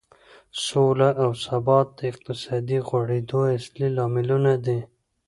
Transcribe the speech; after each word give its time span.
سوله 0.65 1.09
او 1.23 1.29
ثبات 1.45 1.87
د 1.99 1.99
اقتصادي 2.11 2.77
غوړېدو 2.87 3.39
اصلي 3.57 3.87
لاملونه 3.97 4.53
دي. 4.65 4.79